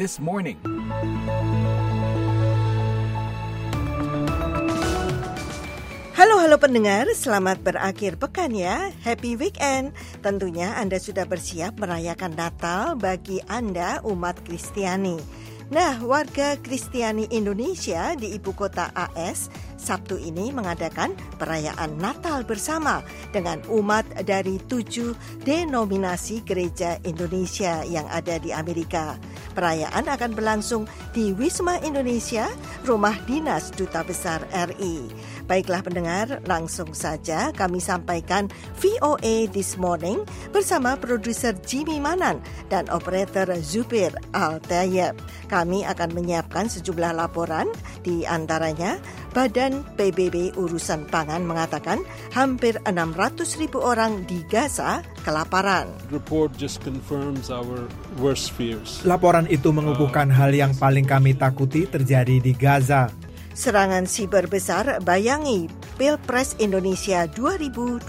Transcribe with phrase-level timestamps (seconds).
[0.00, 0.56] This Morning.
[6.16, 8.96] Halo halo pendengar, selamat berakhir pekan ya.
[9.04, 9.92] Happy weekend.
[10.24, 15.20] Tentunya Anda sudah bersiap merayakan Natal bagi Anda umat Kristiani.
[15.68, 23.00] Nah, warga Kristiani Indonesia di ibu kota AS Sabtu ini mengadakan perayaan Natal bersama
[23.32, 29.16] dengan umat dari tujuh denominasi gereja Indonesia yang ada di Amerika.
[29.50, 32.46] Perayaan akan berlangsung di Wisma Indonesia,
[32.86, 35.10] rumah dinas Duta Besar RI.
[35.50, 38.46] Baiklah pendengar, langsung saja kami sampaikan
[38.78, 40.22] VOA This Morning
[40.54, 42.38] bersama produser Jimmy Manan
[42.70, 44.62] dan operator Zubir Al.
[45.50, 47.66] Kami akan menyiapkan sejumlah laporan,
[48.06, 52.02] di antaranya Badan PBB Urusan Pangan mengatakan
[52.34, 55.86] hampir 600 ribu orang di Gaza kelaparan.
[56.10, 57.86] Report just confirms our
[58.18, 59.06] worst fears.
[59.06, 63.06] Laporan itu mengukuhkan hal yang paling kami takuti terjadi di Gaza.
[63.54, 68.08] Serangan siber besar bayangi Pilpres Indonesia 2024.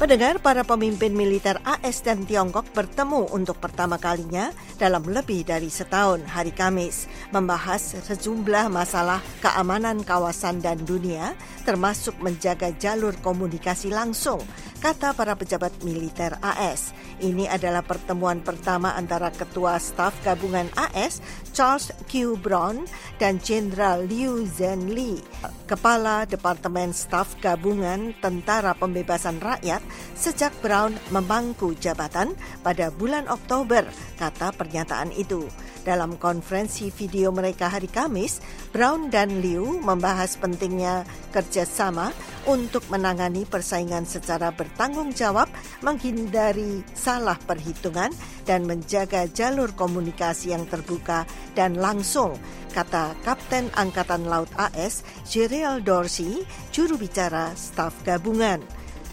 [0.00, 4.48] Pendengar para pemimpin militer AS dan Tiongkok bertemu untuk pertama kalinya
[4.80, 7.04] dalam lebih dari setahun hari Kamis,
[7.36, 11.36] membahas sejumlah masalah keamanan kawasan dan dunia,
[11.68, 14.40] termasuk menjaga jalur komunikasi langsung,
[14.80, 16.96] kata para pejabat militer AS.
[17.20, 21.20] Ini adalah pertemuan pertama antara Ketua Staf Gabungan AS
[21.52, 22.40] Charles Q.
[22.40, 22.88] Brown
[23.20, 25.20] dan Jenderal Liu Zhenli,
[25.68, 29.84] Kepala Departemen Staf Gabungan Tentara Pembebasan Rakyat
[30.16, 32.32] sejak Brown memangku jabatan
[32.64, 33.84] pada bulan Oktober,
[34.16, 35.44] kata pernyataan itu.
[35.80, 42.12] Dalam konferensi video mereka hari Kamis, Brown dan Liu membahas pentingnya kerjasama
[42.44, 45.48] untuk menangani persaingan secara bertanggung jawab,
[45.80, 48.12] menghindari salah perhitungan,
[48.44, 51.24] dan menjaga jalur komunikasi yang terbuka
[51.56, 52.36] dan langsung,
[52.76, 56.44] kata Kapten Angkatan Laut AS Gerald Dorsey,
[56.76, 58.60] juru bicara staf gabungan.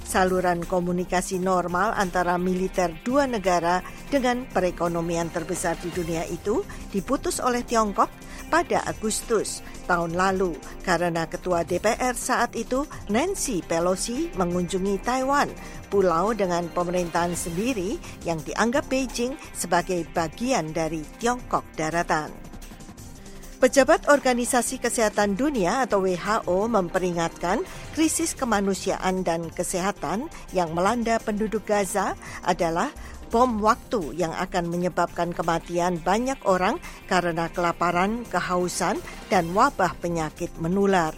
[0.08, 7.62] Saluran komunikasi normal antara militer dua negara dengan perekonomian terbesar di dunia itu diputus oleh
[7.64, 8.10] Tiongkok
[8.48, 15.52] pada Agustus tahun lalu karena ketua DPR saat itu Nancy Pelosi mengunjungi Taiwan,
[15.88, 17.96] pulau dengan pemerintahan sendiri
[18.28, 22.48] yang dianggap Beijing sebagai bagian dari Tiongkok daratan.
[23.58, 27.66] Pejabat Organisasi Kesehatan Dunia atau WHO memperingatkan
[27.98, 32.14] krisis kemanusiaan dan kesehatan yang melanda penduduk Gaza
[32.46, 32.94] adalah
[33.28, 41.16] bom waktu yang akan menyebabkan kematian banyak orang karena kelaparan, kehausan, dan wabah penyakit menular.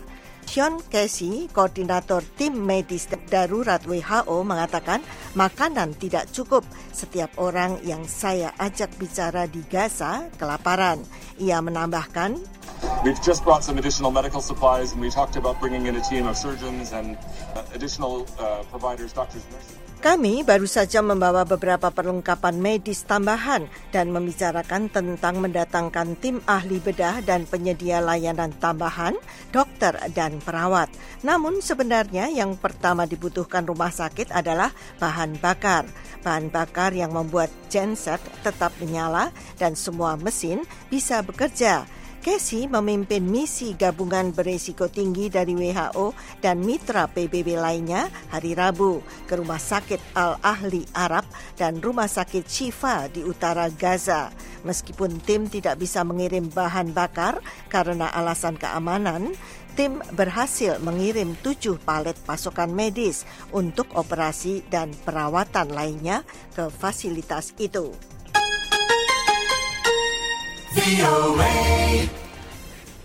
[0.50, 4.98] Sean Casey, koordinator tim medis darurat WHO mengatakan
[5.38, 6.66] makanan tidak cukup.
[6.90, 11.06] Setiap orang yang saya ajak bicara di Gaza kelaparan.
[11.38, 12.59] Ia menambahkan,
[13.04, 16.28] We've just brought some additional medical supplies and we talked about bringing in a team
[16.28, 17.16] of surgeons and
[17.56, 19.80] uh, additional uh, providers, doctors, nurses.
[20.00, 27.20] Kami baru saja membawa beberapa perlengkapan medis tambahan dan membicarakan tentang mendatangkan tim ahli bedah
[27.20, 29.20] dan penyedia layanan tambahan,
[29.52, 30.88] dokter dan perawat.
[31.20, 34.72] Namun sebenarnya yang pertama dibutuhkan rumah sakit adalah
[35.04, 35.84] bahan bakar.
[36.24, 41.99] Bahan bakar yang membuat genset tetap menyala dan semua mesin bisa bekerja.
[42.20, 46.12] Casey memimpin misi gabungan beresiko tinggi dari WHO
[46.44, 51.24] dan mitra PBB lainnya hari Rabu ke Rumah Sakit Al-Ahli Arab
[51.56, 54.36] dan Rumah Sakit Shifa di utara Gaza.
[54.68, 57.40] Meskipun tim tidak bisa mengirim bahan bakar
[57.72, 59.32] karena alasan keamanan,
[59.80, 63.24] tim berhasil mengirim tujuh palet pasokan medis
[63.56, 67.96] untuk operasi dan perawatan lainnya ke fasilitas itu.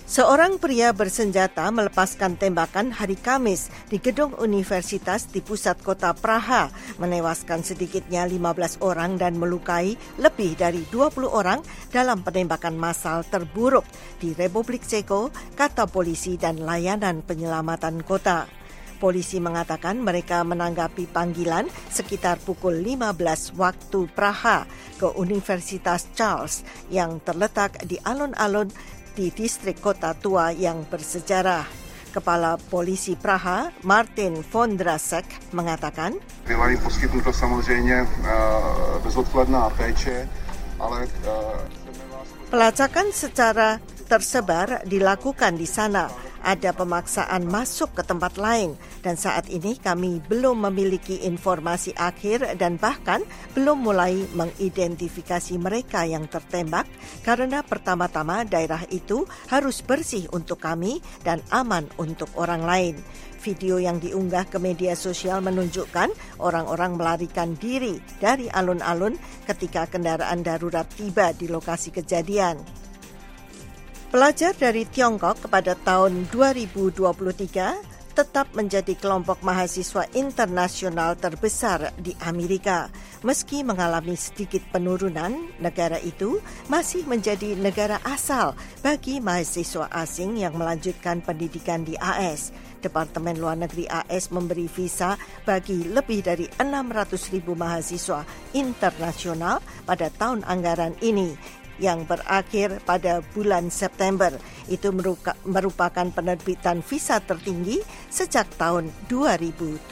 [0.05, 6.69] Seorang pria bersenjata melepaskan tembakan hari Kamis di gedung universitas di pusat kota Praha,
[7.01, 13.89] menewaskan sedikitnya 15 orang dan melukai lebih dari 20 orang dalam penembakan massal terburuk
[14.21, 18.64] di Republik Ceko, kata polisi dan layanan penyelamatan kota.
[19.05, 24.65] Polisi mengatakan mereka menanggapi panggilan sekitar pukul 15 waktu Praha
[24.97, 28.73] ke Universitas Charles yang terletak di alun-alun
[29.13, 31.69] di distrik kota tua yang bersejarah.
[32.17, 36.17] Kepala Polisi Praha, Martin Vondrasek, mengatakan,
[40.81, 41.61] ale uh,
[42.49, 43.77] Pelacakan secara
[44.09, 46.24] tersebar dilakukan di sana.
[46.45, 52.77] Ada pemaksaan masuk ke tempat lain dan saat ini kami belum memiliki informasi akhir dan
[52.77, 53.25] bahkan
[53.57, 56.85] belum mulai mengidentifikasi mereka yang tertembak
[57.25, 63.01] karena pertama-tama daerah itu harus bersih untuk kami dan aman untuk orang lain.
[63.41, 66.13] Video yang diunggah ke media sosial menunjukkan
[66.45, 69.17] orang-orang melarikan diri dari alun-alun
[69.49, 72.84] ketika kendaraan darurat tiba di lokasi kejadian.
[74.15, 82.95] Pelajar dari Tiongkok pada tahun 2023 tetap menjadi kelompok mahasiswa internasional terbesar di Amerika.
[83.27, 86.39] Meski mengalami sedikit penurunan, negara itu
[86.71, 88.55] masih menjadi negara asal
[88.87, 92.55] bagi mahasiswa asing yang melanjutkan pendidikan di AS.
[92.87, 98.23] Departemen Luar Negeri AS memberi visa bagi lebih dari 600 ribu mahasiswa
[98.55, 101.35] internasional pada tahun anggaran ini
[101.81, 104.35] yang berakhir pada bulan September.
[104.69, 104.95] Itu
[105.45, 107.81] merupakan penerbitan visa tertinggi
[108.11, 109.91] sejak tahun 2017.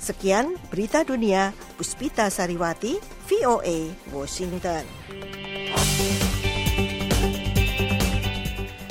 [0.00, 2.96] Sekian berita dunia, Puspita Sariwati,
[3.28, 4.88] VOA, Washington.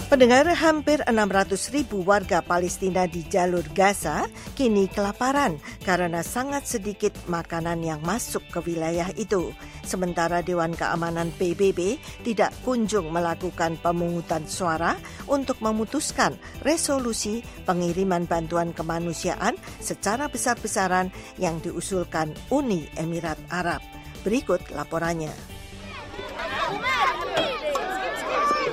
[0.09, 4.25] Pendengar hampir 600 ribu warga Palestina di jalur Gaza
[4.57, 9.53] kini kelaparan karena sangat sedikit makanan yang masuk ke wilayah itu.
[9.85, 14.97] Sementara Dewan Keamanan PBB tidak kunjung melakukan pemungutan suara
[15.29, 16.33] untuk memutuskan
[16.65, 23.85] resolusi pengiriman bantuan kemanusiaan secara besar-besaran yang diusulkan Uni Emirat Arab.
[24.25, 25.59] Berikut laporannya.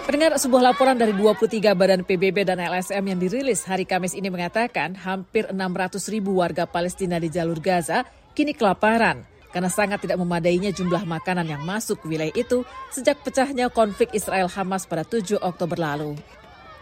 [0.06, 4.94] Pendengar sebuah laporan dari 23 badan PBB dan LSM yang dirilis hari Kamis ini mengatakan
[4.94, 11.02] hampir 600 ribu warga Palestina di jalur Gaza kini kelaparan karena sangat tidak memadainya jumlah
[11.02, 12.62] makanan yang masuk ke wilayah itu
[12.94, 16.14] sejak pecahnya konflik Israel-Hamas pada 7 Oktober lalu.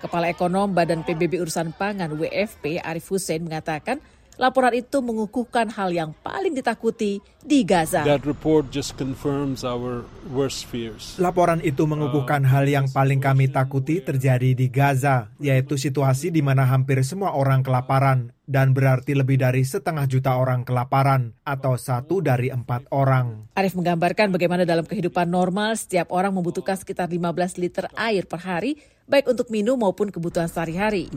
[0.05, 4.05] Kepala Ekonom Badan PBB Urusan Pangan WFP Arif Hussein mengatakan
[4.35, 8.03] Laporan itu mengukuhkan hal yang paling ditakuti di Gaza.
[8.03, 10.03] That report just confirms our
[10.35, 11.15] worst fears.
[11.23, 16.67] Laporan itu mengukuhkan hal yang paling kami takuti terjadi di Gaza, yaitu situasi di mana
[16.67, 22.51] hampir semua orang kelaparan dan berarti lebih dari setengah juta orang kelaparan atau satu dari
[22.51, 23.55] empat orang.
[23.55, 28.83] Arif menggambarkan bagaimana dalam kehidupan normal setiap orang membutuhkan sekitar 15 liter air per hari
[29.05, 31.13] baik untuk minum maupun kebutuhan sehari-hari.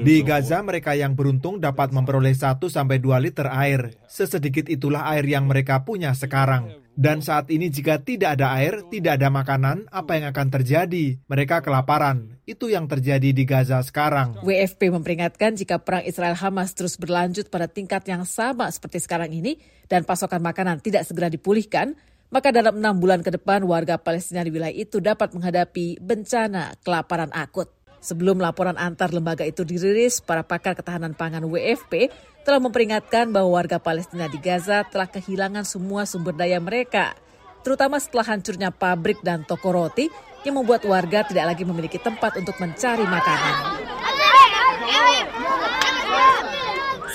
[0.00, 3.94] Di Gaza, mereka yang beruntung dapat memperoleh 1 sampai 2 liter air.
[4.08, 6.86] Sesedikit itulah air yang mereka punya sekarang.
[6.96, 11.20] Dan saat ini jika tidak ada air, tidak ada makanan, apa yang akan terjadi?
[11.28, 12.40] Mereka kelaparan.
[12.48, 14.40] Itu yang terjadi di Gaza sekarang.
[14.40, 19.60] WFP memperingatkan jika perang Israel-Hamas terus berlanjut pada tingkat yang sama seperti sekarang ini
[19.92, 22.00] dan pasokan makanan tidak segera dipulihkan,
[22.30, 27.30] maka dalam enam bulan ke depan warga Palestina di wilayah itu dapat menghadapi bencana kelaparan
[27.30, 27.70] akut.
[28.02, 32.12] Sebelum laporan antar lembaga itu dirilis, para pakar ketahanan pangan WFP
[32.46, 37.18] telah memperingatkan bahwa warga Palestina di Gaza telah kehilangan semua sumber daya mereka,
[37.66, 40.06] terutama setelah hancurnya pabrik dan toko roti
[40.46, 43.54] yang membuat warga tidak lagi memiliki tempat untuk mencari makanan.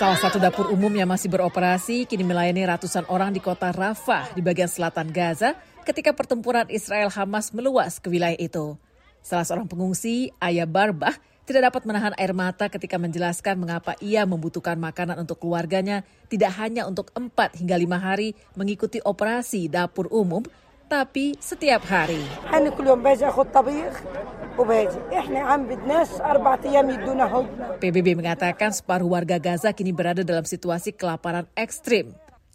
[0.01, 4.41] Salah satu dapur umum yang masih beroperasi kini melayani ratusan orang di kota Rafah di
[4.41, 5.53] bagian selatan Gaza
[5.85, 8.81] ketika pertempuran Israel-Hamas meluas ke wilayah itu.
[9.21, 11.13] Salah seorang pengungsi, Ayah Barbah,
[11.45, 16.01] tidak dapat menahan air mata ketika menjelaskan mengapa ia membutuhkan makanan untuk keluarganya
[16.33, 20.41] tidak hanya untuk 4 hingga 5 hari mengikuti operasi dapur umum,
[20.89, 22.25] tapi setiap hari.
[27.79, 32.11] PBB mengatakan separuh warga Gaza kini berada dalam situasi kelaparan ekstrim.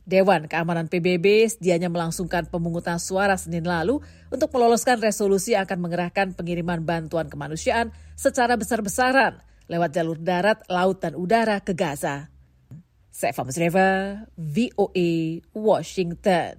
[0.07, 3.99] Dewan Keamanan PBB sedianya melangsungkan pemungutan suara Senin lalu
[4.31, 11.19] untuk meloloskan resolusi akan mengerahkan pengiriman bantuan kemanusiaan secara besar-besaran lewat jalur darat, laut, dan
[11.19, 12.31] udara ke Gaza.
[13.11, 16.55] Saya Famus Reva, VOA, Washington.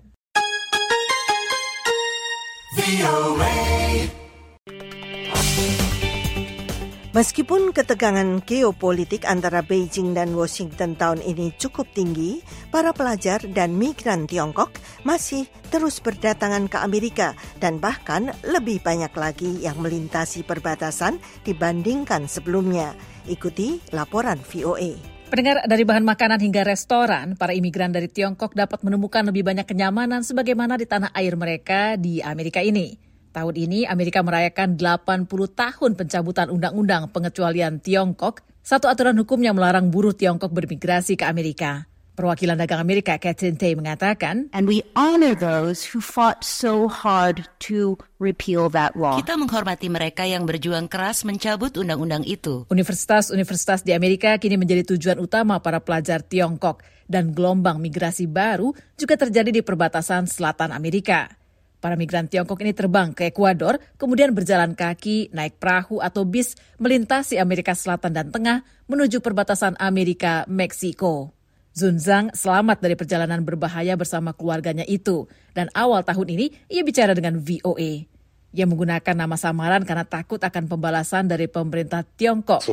[7.17, 14.29] Meskipun ketegangan geopolitik antara Beijing dan Washington tahun ini cukup tinggi, para pelajar dan migran
[14.29, 22.29] Tiongkok masih terus berdatangan ke Amerika dan bahkan lebih banyak lagi yang melintasi perbatasan dibandingkan
[22.29, 22.93] sebelumnya.
[23.25, 24.93] Ikuti laporan VOA.
[25.33, 30.21] Pendengar dari bahan makanan hingga restoran, para imigran dari Tiongkok dapat menemukan lebih banyak kenyamanan
[30.21, 33.06] sebagaimana di tanah air mereka di Amerika ini.
[33.37, 39.93] Tahun ini Amerika merayakan 80 tahun pencabutan undang-undang pengecualian Tiongkok, satu aturan hukum yang melarang
[39.93, 41.85] buruh Tiongkok bermigrasi ke Amerika.
[42.17, 48.01] Perwakilan dagang Amerika Catherine Tay mengatakan, And we honor those who fought so hard to
[48.17, 49.21] repeal that law.
[49.21, 52.65] Kita menghormati mereka yang berjuang keras mencabut undang-undang itu.
[52.73, 59.13] Universitas-universitas di Amerika kini menjadi tujuan utama para pelajar Tiongkok dan gelombang migrasi baru juga
[59.13, 61.37] terjadi di perbatasan selatan Amerika.
[61.77, 67.37] Para migran Tiongkok ini terbang ke Ekuador, kemudian berjalan kaki, naik perahu atau bis, melintasi
[67.37, 71.37] Amerika Selatan dan Tengah menuju perbatasan Amerika-Meksiko.
[71.77, 77.37] Zunzang selamat dari perjalanan berbahaya bersama keluarganya itu, dan awal tahun ini ia bicara dengan
[77.37, 78.09] VOA.
[78.57, 82.65] Ia menggunakan nama samaran karena takut akan pembalasan dari pemerintah Tiongkok.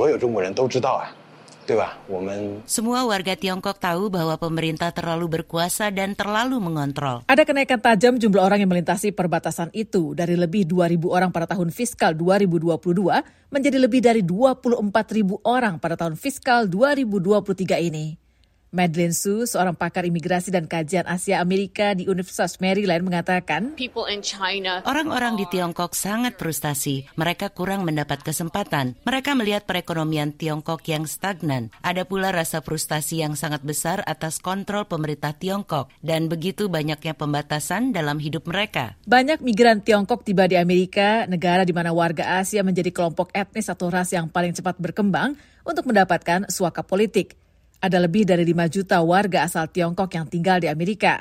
[2.68, 7.25] Semua warga Tiongkok tahu bahwa pemerintah terlalu berkuasa dan terlalu mengontrol.
[7.25, 11.73] Ada kenaikan tajam jumlah orang yang melintasi perbatasan itu dari lebih 2.000 orang pada tahun
[11.73, 18.24] fiskal 2022 menjadi lebih dari 24.000 orang pada tahun fiskal 2023 ini.
[18.75, 23.78] Madeline Su, seorang pakar imigrasi dan kajian Asia Amerika di Universitas Maryland mengatakan,
[24.83, 27.07] Orang-orang di Tiongkok sangat frustasi.
[27.14, 28.99] Mereka kurang mendapat kesempatan.
[29.07, 31.71] Mereka melihat perekonomian Tiongkok yang stagnan.
[31.87, 37.95] Ada pula rasa frustasi yang sangat besar atas kontrol pemerintah Tiongkok dan begitu banyaknya pembatasan
[37.95, 38.99] dalam hidup mereka.
[39.07, 43.87] Banyak migran Tiongkok tiba di Amerika, negara di mana warga Asia menjadi kelompok etnis atau
[43.87, 47.44] ras yang paling cepat berkembang untuk mendapatkan suaka politik
[47.85, 51.21] ada lebih dari 5 juta warga asal Tiongkok yang tinggal di Amerika.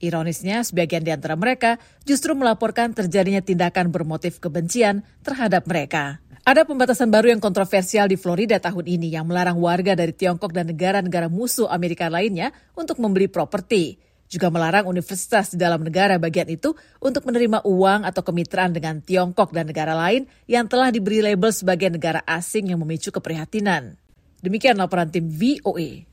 [0.00, 1.76] Ironisnya, sebagian di antara mereka
[2.08, 6.24] justru melaporkan terjadinya tindakan bermotif kebencian terhadap mereka.
[6.40, 10.72] Ada pembatasan baru yang kontroversial di Florida tahun ini yang melarang warga dari Tiongkok dan
[10.72, 14.00] negara-negara musuh Amerika lainnya untuk membeli properti.
[14.24, 19.52] Juga melarang universitas di dalam negara bagian itu untuk menerima uang atau kemitraan dengan Tiongkok
[19.52, 24.00] dan negara lain yang telah diberi label sebagai negara asing yang memicu keprihatinan.
[24.40, 26.08] Demikian laporan tim VOA.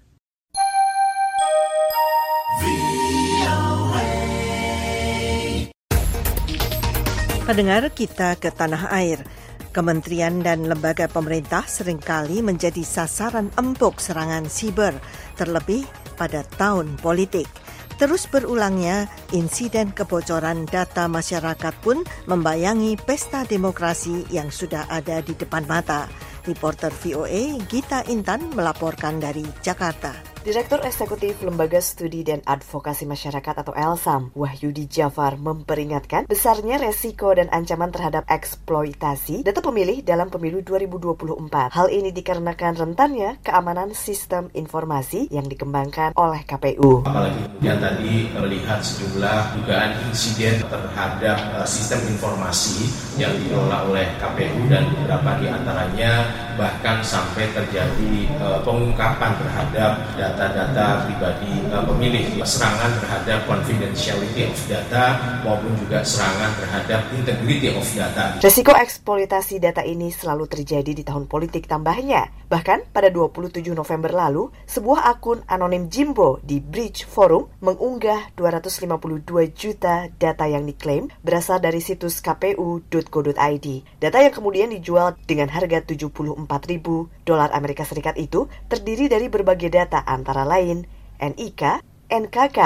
[7.48, 9.24] Pendengar kita ke tanah air.
[9.72, 14.92] Kementerian dan lembaga pemerintah sering kali menjadi sasaran empuk serangan siber,
[15.40, 15.88] terlebih
[16.20, 17.48] pada tahun politik.
[17.96, 25.64] Terus berulangnya insiden kebocoran data masyarakat pun membayangi pesta demokrasi yang sudah ada di depan
[25.64, 26.27] mata.
[26.48, 30.27] Reporter VOA Gita Intan melaporkan dari Jakarta.
[30.46, 37.50] Direktur Eksekutif Lembaga Studi dan Advokasi Masyarakat atau ELSAM, Wahyudi Jafar memperingatkan besarnya resiko dan
[37.50, 41.74] ancaman terhadap eksploitasi data pemilih dalam pemilu 2024.
[41.74, 47.08] Hal ini dikarenakan rentannya keamanan sistem informasi yang dikembangkan oleh KPU.
[47.08, 52.86] Apalagi kemudian tadi melihat sejumlah dugaan insiden terhadap uh, sistem informasi
[53.18, 56.12] yang dikelola oleh KPU dan beberapa di antaranya
[56.58, 64.60] bahkan sampai terjadi uh, pengungkapan terhadap data data-data pribadi uh, pemilih, serangan terhadap confidentiality of
[64.66, 68.40] data maupun juga serangan terhadap integrity of data.
[68.42, 72.30] Resiko eksploitasi data ini selalu terjadi di tahun politik tambahnya.
[72.48, 80.08] Bahkan pada 27 November lalu, sebuah akun anonim Jimbo di Bridge Forum mengunggah 252 juta
[80.16, 83.68] data yang diklaim berasal dari situs kpu.go.id.
[84.00, 89.68] Data yang kemudian dijual dengan harga 74 ribu dolar Amerika Serikat itu terdiri dari berbagai
[89.68, 90.88] data antara lain
[91.20, 92.60] NIK, NKK,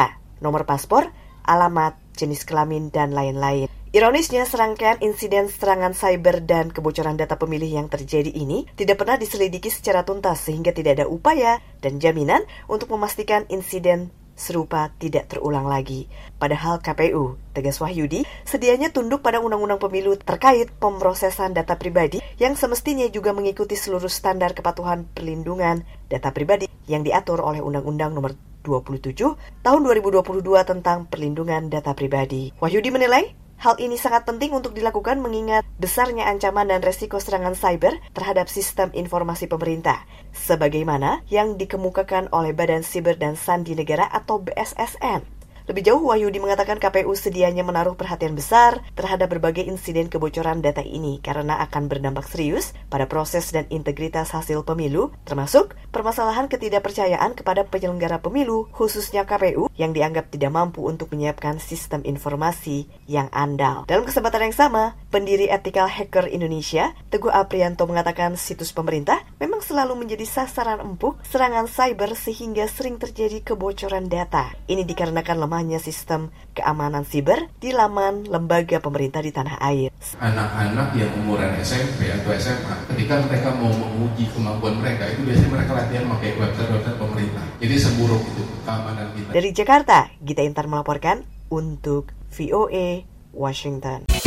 [0.44, 1.10] nomor paspor,
[1.48, 3.72] alamat, jenis kelamin, dan lain-lain.
[3.92, 9.68] Ironisnya, serangkaian insiden serangan cyber dan kebocoran data pemilih yang terjadi ini tidak pernah diselidiki
[9.68, 14.08] secara tuntas sehingga tidak ada upaya dan jaminan untuk memastikan insiden
[14.42, 16.10] serupa tidak terulang lagi.
[16.42, 23.06] Padahal KPU, tegas Wahyudi, sedianya tunduk pada undang-undang pemilu terkait pemrosesan data pribadi yang semestinya
[23.14, 28.34] juga mengikuti seluruh standar kepatuhan perlindungan data pribadi yang diatur oleh Undang-Undang Nomor
[28.66, 29.14] 27
[29.62, 30.26] Tahun 2022
[30.66, 32.50] tentang perlindungan data pribadi.
[32.58, 37.94] Wahyudi menilai Hal ini sangat penting untuk dilakukan mengingat besarnya ancaman dan resiko serangan cyber
[38.18, 40.02] terhadap sistem informasi pemerintah,
[40.34, 45.41] sebagaimana yang dikemukakan oleh Badan Siber dan Sandi Negara atau BSSN.
[45.72, 51.24] Lebih jauh, Wahyudi mengatakan KPU sedianya menaruh perhatian besar terhadap berbagai insiden kebocoran data ini
[51.24, 58.20] karena akan berdampak serius pada proses dan integritas hasil pemilu, termasuk permasalahan ketidakpercayaan kepada penyelenggara
[58.20, 63.88] pemilu, khususnya KPU, yang dianggap tidak mampu untuk menyiapkan sistem informasi yang andal.
[63.88, 70.06] Dalam kesempatan yang sama, pendiri Ethical Hacker Indonesia, Teguh Aprianto mengatakan situs pemerintah memang selalu
[70.06, 74.54] menjadi sasaran empuk serangan cyber sehingga sering terjadi kebocoran data.
[74.70, 79.90] Ini dikarenakan lemahnya sistem keamanan siber di laman lembaga pemerintah di tanah air.
[80.22, 85.72] Anak-anak yang umuran SMP atau SMA, ketika mereka mau menguji kemampuan mereka, itu biasanya mereka
[85.74, 87.44] latihan pakai website-website pemerintah.
[87.58, 89.30] Jadi seburuk itu keamanan kita.
[89.34, 94.21] Dari Jakarta, Gita Intar melaporkan untuk VOA Washington.